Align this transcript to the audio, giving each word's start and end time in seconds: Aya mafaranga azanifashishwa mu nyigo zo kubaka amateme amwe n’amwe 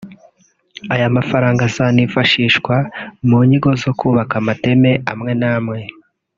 Aya 0.93 1.15
mafaranga 1.17 1.61
azanifashishwa 1.69 2.75
mu 3.27 3.37
nyigo 3.47 3.69
zo 3.81 3.91
kubaka 3.99 4.33
amateme 4.41 4.91
amwe 5.11 5.31
n’amwe 5.41 5.79